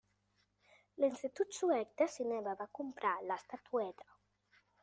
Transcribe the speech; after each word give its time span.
L'Institut 1.01 1.51
Suec 1.59 1.93
de 2.03 2.09
Cinema 2.15 2.57
va 2.65 2.69
comprar 2.81 3.15
l'estatueta. 3.29 4.13